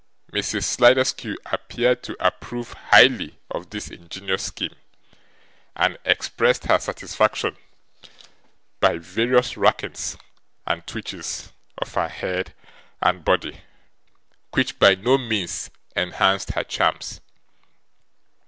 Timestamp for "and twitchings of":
10.65-11.93